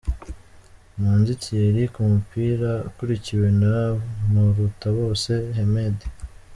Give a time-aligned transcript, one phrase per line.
[0.99, 3.75] Manzi Thierry ku mupira akurikiwe na
[4.31, 6.07] Murutabose Hemedi.